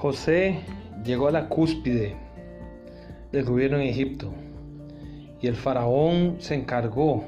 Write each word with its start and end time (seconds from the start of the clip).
José 0.00 0.60
llegó 1.04 1.28
a 1.28 1.30
la 1.30 1.50
cúspide 1.50 2.16
del 3.32 3.44
gobierno 3.44 3.76
en 3.76 3.86
Egipto 3.86 4.32
y 5.42 5.46
el 5.46 5.54
faraón 5.54 6.36
se 6.38 6.54
encargó 6.54 7.24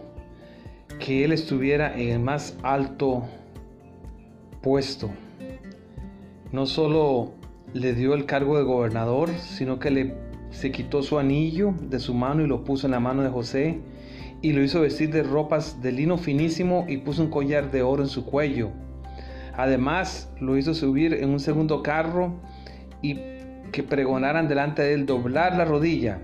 que 0.98 1.22
él 1.22 1.32
estuviera 1.32 1.94
en 1.94 2.08
el 2.08 2.20
más 2.20 2.56
alto 2.62 3.24
puesto. 4.62 5.10
No 6.50 6.64
solo 6.64 7.32
le 7.74 7.92
dio 7.92 8.14
el 8.14 8.24
cargo 8.24 8.56
de 8.56 8.64
gobernador, 8.64 9.28
sino 9.38 9.78
que 9.78 9.90
le 9.90 10.14
se 10.48 10.72
quitó 10.72 11.02
su 11.02 11.18
anillo 11.18 11.74
de 11.90 11.98
su 11.98 12.14
mano 12.14 12.42
y 12.42 12.46
lo 12.46 12.64
puso 12.64 12.86
en 12.86 12.92
la 12.92 13.00
mano 13.00 13.22
de 13.22 13.28
José 13.28 13.80
y 14.40 14.54
lo 14.54 14.62
hizo 14.62 14.80
vestir 14.80 15.12
de 15.12 15.22
ropas 15.22 15.82
de 15.82 15.92
lino 15.92 16.16
finísimo 16.16 16.86
y 16.88 16.96
puso 16.96 17.20
un 17.20 17.28
collar 17.28 17.70
de 17.70 17.82
oro 17.82 18.02
en 18.02 18.08
su 18.08 18.24
cuello. 18.24 18.70
Además, 19.58 20.32
lo 20.40 20.56
hizo 20.56 20.72
subir 20.72 21.12
en 21.12 21.28
un 21.28 21.38
segundo 21.38 21.82
carro 21.82 22.40
y 23.02 23.18
que 23.72 23.82
pregonaran 23.82 24.48
delante 24.48 24.82
de 24.82 24.94
él 24.94 25.06
doblar 25.06 25.56
la 25.56 25.64
rodilla 25.64 26.18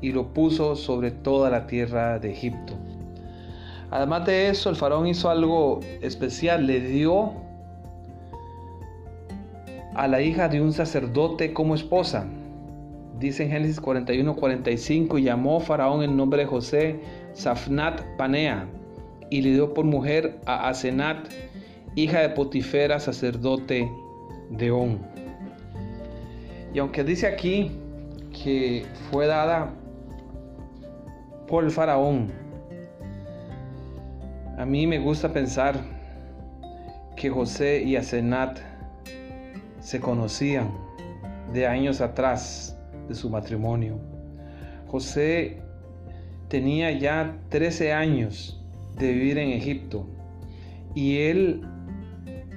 y 0.00 0.12
lo 0.12 0.34
puso 0.34 0.76
sobre 0.76 1.10
toda 1.10 1.48
la 1.48 1.66
tierra 1.66 2.18
de 2.18 2.32
Egipto. 2.32 2.74
Además 3.90 4.26
de 4.26 4.48
eso, 4.48 4.70
el 4.70 4.76
faraón 4.76 5.06
hizo 5.06 5.30
algo 5.30 5.80
especial, 6.02 6.66
le 6.66 6.80
dio 6.80 7.32
a 9.94 10.08
la 10.08 10.20
hija 10.20 10.48
de 10.48 10.60
un 10.60 10.72
sacerdote 10.72 11.52
como 11.52 11.74
esposa. 11.74 12.26
Dice 13.20 13.44
en 13.44 13.50
Génesis 13.50 13.80
41, 13.80 14.34
45, 14.34 15.18
y 15.18 15.22
llamó 15.22 15.60
Faraón 15.60 16.02
el 16.02 16.16
nombre 16.16 16.42
de 16.42 16.46
José 16.46 17.00
Safnat 17.32 18.02
Panea, 18.18 18.66
y 19.30 19.42
le 19.42 19.52
dio 19.52 19.72
por 19.72 19.84
mujer 19.84 20.40
a 20.46 20.68
Asenat, 20.68 21.28
hija 21.94 22.20
de 22.20 22.30
Potifera, 22.30 22.98
sacerdote 22.98 23.88
de 24.50 24.70
On. 24.72 25.23
Y 26.74 26.80
aunque 26.80 27.04
dice 27.04 27.28
aquí 27.28 27.70
que 28.42 28.84
fue 29.08 29.28
dada 29.28 29.72
por 31.46 31.62
el 31.62 31.70
faraón, 31.70 32.32
a 34.58 34.66
mí 34.66 34.84
me 34.86 34.98
gusta 34.98 35.32
pensar 35.32 35.80
que 37.16 37.30
José 37.30 37.84
y 37.84 37.94
Asenat 37.94 38.58
se 39.78 40.00
conocían 40.00 40.68
de 41.52 41.68
años 41.68 42.00
atrás 42.00 42.76
de 43.08 43.14
su 43.14 43.30
matrimonio. 43.30 44.00
José 44.88 45.62
tenía 46.48 46.90
ya 46.90 47.38
13 47.50 47.92
años 47.92 48.60
de 48.98 49.12
vivir 49.12 49.38
en 49.38 49.50
Egipto 49.50 50.08
y 50.92 51.18
él 51.18 51.62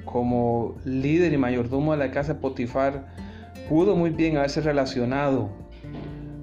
como 0.06 0.76
líder 0.86 1.34
y 1.34 1.38
mayordomo 1.38 1.92
de 1.92 2.00
la 2.00 2.10
casa 2.10 2.34
de 2.34 2.40
Potifar 2.40 3.27
pudo 3.68 3.96
muy 3.96 4.12
bien 4.12 4.38
haberse 4.38 4.62
relacionado 4.62 5.50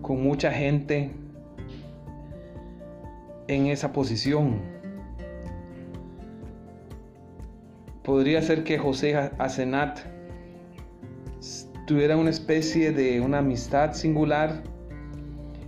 con 0.02 0.22
mucha 0.22 0.52
gente 0.52 1.10
en 3.48 3.66
esa 3.66 3.92
posición. 3.92 4.60
Podría 8.02 8.42
ser 8.42 8.64
que 8.64 8.78
José 8.78 9.16
Asenat 9.38 10.00
tuviera 11.86 12.16
una 12.16 12.30
especie 12.30 12.92
de 12.92 13.20
una 13.20 13.38
amistad 13.38 13.94
singular 13.94 14.62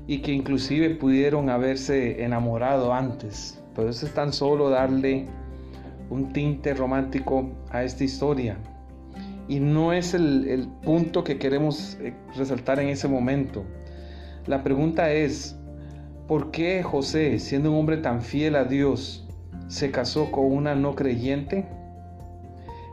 y 0.07 0.21
que 0.21 0.33
inclusive 0.33 0.91
pudieron 0.91 1.49
haberse 1.49 2.23
enamorado 2.23 2.93
antes. 2.93 3.63
Pero 3.75 3.89
eso 3.89 4.07
es 4.07 4.13
tan 4.13 4.33
solo 4.33 4.69
darle 4.69 5.27
un 6.11 6.33
tinte 6.33 6.75
romántico 6.75 7.51
a 7.71 7.83
esta 7.83 8.05
historia. 8.05 8.59
Y 9.49 9.61
no 9.61 9.93
es 9.93 10.15
el, 10.15 10.49
el 10.49 10.69
punto 10.69 11.23
que 11.23 11.39
queremos 11.39 11.97
eh, 12.01 12.15
resaltar 12.37 12.81
en 12.81 12.89
ese 12.89 13.09
momento. 13.09 13.65
La 14.47 14.63
pregunta 14.63 15.13
es, 15.13 15.57
¿por 16.27 16.51
qué 16.51 16.83
José, 16.83 17.39
siendo 17.39 17.71
un 17.71 17.79
hombre 17.79 17.99
tan 17.99 18.23
fiel 18.23 18.57
a 18.57 18.65
Dios, 18.65 19.29
se 19.69 19.91
casó 19.91 20.31
con 20.31 20.51
una 20.53 20.75
no 20.75 20.95
creyente? 20.95 21.67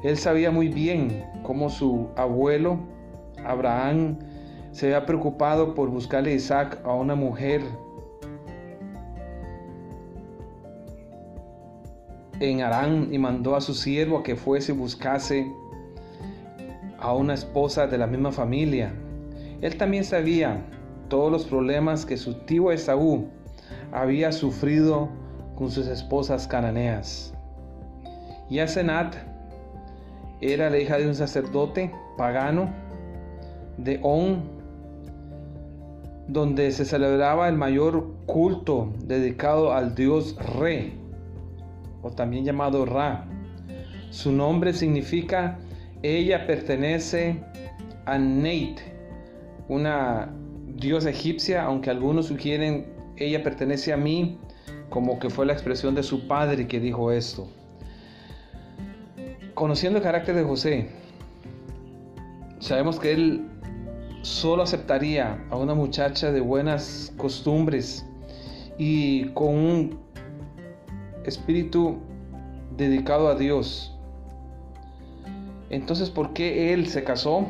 Él 0.04 0.18
sabía 0.18 0.52
muy 0.52 0.68
bien 0.68 1.24
cómo 1.44 1.70
su 1.70 2.10
abuelo, 2.16 2.80
Abraham, 3.46 4.20
se 4.72 4.88
había 4.88 5.06
preocupado 5.06 5.76
por 5.76 5.90
buscarle 5.90 6.32
a 6.32 6.36
Isaac 6.36 6.80
a 6.84 6.94
una 6.94 7.16
mujer 7.16 7.62
en 12.40 12.62
Arán 12.62 13.10
y 13.12 13.18
mandó 13.20 13.56
a 13.56 13.62
su 13.62 13.74
siervo 13.74 14.18
a 14.18 14.24
que 14.24 14.36
fuese 14.36 14.74
y 14.74 14.76
buscase 14.76 15.52
a 17.04 17.14
una 17.14 17.34
esposa 17.34 17.86
de 17.86 17.98
la 17.98 18.08
misma 18.08 18.32
familia. 18.32 18.94
Él 19.62 19.78
también 19.78 20.06
sabía 20.06 20.66
todos 21.10 21.30
los 21.30 21.44
problemas 21.44 22.06
que 22.06 22.16
su 22.16 22.34
tío 22.46 22.72
Esaú 22.72 23.28
había 23.92 24.32
sufrido 24.32 25.10
con 25.56 25.70
sus 25.70 25.88
esposas 25.88 26.48
cananeas. 26.48 27.34
Y 28.50 28.60
Asenat 28.60 29.16
era 30.40 30.70
la 30.70 30.80
hija 30.80 30.98
de 30.98 31.08
un 31.08 31.14
sacerdote 31.14 31.92
pagano 32.18 32.70
de 33.78 34.00
On, 34.02 34.42
donde 36.30 36.72
se 36.72 36.86
celebraba 36.86 37.50
el 37.50 37.58
mayor 37.58 38.14
culto 38.26 38.94
dedicado 39.04 39.74
al 39.74 39.94
dios 39.94 40.38
Re, 40.58 40.94
o 42.02 42.12
también 42.12 42.46
llamado 42.46 42.86
Ra. 42.86 43.26
Su 44.10 44.32
nombre 44.32 44.72
significa 44.72 45.60
ella 46.04 46.46
pertenece 46.46 47.44
a 48.06 48.18
Neit, 48.18 48.80
una 49.70 50.34
diosa 50.76 51.10
egipcia, 51.10 51.64
aunque 51.64 51.90
algunos 51.90 52.28
sugieren 52.28 52.94
ella 53.18 53.44
pertenece 53.44 53.94
a 53.94 53.98
mí, 53.98 54.38
como 54.90 55.20
que 55.20 55.30
fue 55.30 55.46
la 55.46 55.54
expresión 55.54 55.96
de 55.96 56.04
su 56.04 56.28
padre 56.28 56.68
que 56.68 56.80
dijo 56.80 57.12
esto. 57.12 57.48
Conociendo 59.54 60.00
el 60.00 60.04
carácter 60.04 60.36
de 60.36 60.44
José, 60.44 60.90
sabemos 62.60 63.00
que 63.00 63.14
él 63.14 63.48
solo 64.24 64.64
aceptaría 64.64 65.46
a 65.50 65.58
una 65.58 65.76
muchacha 65.76 66.32
de 66.32 66.42
buenas 66.42 67.14
costumbres 67.18 68.06
y 68.78 69.26
con 69.30 69.56
un 69.56 70.00
espíritu 71.26 72.00
dedicado 72.76 73.28
a 73.28 73.36
Dios. 73.36 73.93
Entonces, 75.70 76.10
¿por 76.10 76.34
qué 76.34 76.74
él 76.74 76.88
se 76.88 77.04
casó? 77.04 77.48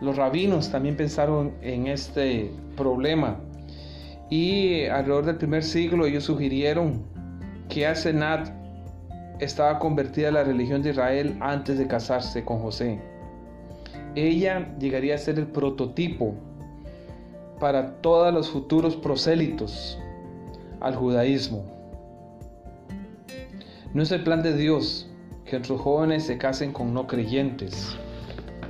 Los 0.00 0.16
rabinos 0.16 0.70
también 0.70 0.96
pensaron 0.96 1.54
en 1.62 1.86
este 1.86 2.50
problema 2.76 3.38
y 4.28 4.84
alrededor 4.86 5.24
del 5.24 5.36
primer 5.36 5.62
siglo 5.62 6.04
ellos 6.04 6.24
sugirieron 6.24 7.04
que 7.68 7.86
Asenat 7.86 8.50
estaba 9.38 9.78
convertida 9.78 10.28
a 10.28 10.32
la 10.32 10.44
religión 10.44 10.82
de 10.82 10.90
Israel 10.90 11.36
antes 11.40 11.78
de 11.78 11.86
casarse 11.86 12.44
con 12.44 12.58
José. 12.58 13.00
Ella 14.14 14.74
llegaría 14.78 15.14
a 15.14 15.18
ser 15.18 15.38
el 15.38 15.46
prototipo 15.46 16.34
para 17.60 17.96
todos 18.00 18.32
los 18.32 18.50
futuros 18.50 18.96
prosélitos 18.96 19.98
al 20.80 20.96
judaísmo. 20.96 21.64
No 23.94 24.02
es 24.02 24.10
el 24.10 24.24
plan 24.24 24.42
de 24.42 24.56
Dios 24.56 25.08
que 25.46 25.56
nuestros 25.56 25.80
jóvenes 25.80 26.24
se 26.24 26.38
casen 26.38 26.72
con 26.72 26.92
no 26.92 27.06
creyentes. 27.06 27.96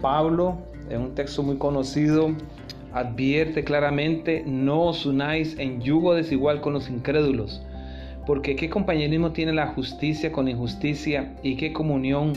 Pablo, 0.01 0.59
en 0.91 1.01
un 1.01 1.15
texto 1.15 1.43
muy 1.43 1.57
conocido, 1.57 2.35
advierte 2.93 3.65
claramente, 3.65 4.45
no 4.47 4.83
os 4.83 5.07
unáis 5.07 5.59
en 5.59 5.81
yugo 5.81 6.15
desigual 6.15 6.61
con 6.61 6.75
los 6.75 6.89
incrédulos, 6.89 7.63
porque 8.27 8.57
qué 8.57 8.69
compañerismo 8.69 9.33
tiene 9.33 9.53
la 9.53 9.69
justicia 9.69 10.33
con 10.33 10.49
injusticia 10.49 11.35
y 11.43 11.57
qué 11.57 11.73
comunión 11.73 12.35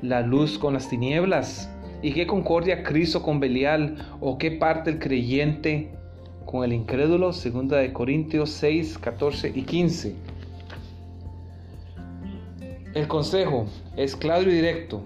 la 0.00 0.20
luz 0.20 0.58
con 0.58 0.74
las 0.74 0.88
tinieblas 0.88 1.70
y 2.02 2.12
qué 2.12 2.26
concordia 2.26 2.82
Cristo 2.82 3.22
con 3.22 3.40
Belial 3.40 3.96
o 4.20 4.38
qué 4.38 4.50
parte 4.50 4.90
el 4.90 4.98
creyente 4.98 5.90
con 6.44 6.64
el 6.64 6.72
incrédulo, 6.72 7.32
segunda 7.32 7.78
de 7.78 7.92
Corintios 7.92 8.50
6, 8.50 8.98
14 8.98 9.52
y 9.54 9.62
15. 9.62 10.31
El 12.94 13.08
consejo 13.08 13.64
es 13.96 14.14
claro 14.14 14.50
y 14.50 14.54
directo 14.54 15.02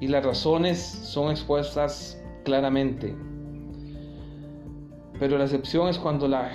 y 0.00 0.08
las 0.08 0.24
razones 0.24 0.80
son 0.80 1.30
expuestas 1.30 2.20
claramente. 2.42 3.14
Pero 5.20 5.38
la 5.38 5.44
excepción 5.44 5.88
es 5.88 5.96
cuando 5.96 6.26
la 6.26 6.50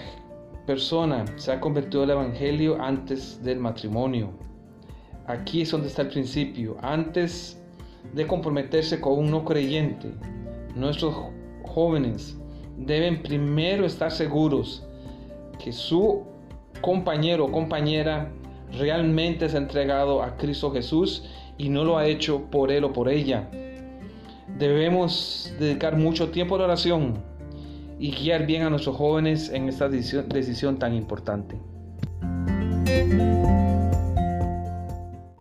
persona 0.65 1.23
se 1.38 1.53
ha 1.53 1.61
convertido 1.61 2.03
al 2.03 2.09
Evangelio 2.09 2.77
antes 2.81 3.41
del 3.41 3.57
matrimonio. 3.59 4.31
Aquí 5.27 5.61
es 5.61 5.71
donde 5.71 5.88
está 5.88 6.01
el 6.01 6.09
principio. 6.09 6.75
Antes 6.81 7.57
de 8.13 8.27
comprometerse 8.27 9.00
con 9.00 9.17
un 9.17 9.31
no 9.31 9.45
creyente, 9.45 10.12
nuestros 10.75 11.15
jóvenes 11.63 12.38
deben 12.77 13.23
primero 13.23 13.85
estar 13.85 14.12
seguros 14.12 14.85
que 15.57 15.71
su 15.71 16.25
compañero 16.81 17.45
o 17.45 17.51
compañera 17.51 18.29
realmente 18.77 19.50
se 19.50 19.57
ha 19.57 19.60
entregado 19.60 20.21
a 20.21 20.38
Cristo 20.38 20.71
Jesús 20.71 21.25
y 21.57 21.69
no 21.69 21.83
lo 21.83 21.98
ha 21.98 22.06
hecho 22.07 22.44
por 22.50 22.71
él 22.71 22.83
o 22.83 22.94
por 22.94 23.10
ella. 23.10 23.50
Debemos 24.57 25.54
dedicar 25.60 25.98
mucho 25.98 26.30
tiempo 26.30 26.56
a 26.56 26.60
la 26.60 26.63
oración 26.66 27.16
y 28.00 28.12
guiar 28.12 28.45
bien 28.45 28.63
a 28.63 28.69
nuestros 28.69 28.95
jóvenes 28.95 29.50
en 29.50 29.68
esta 29.68 29.89
decisión, 29.89 30.27
decisión 30.30 30.80
tan 30.80 30.94
importante. 30.95 31.60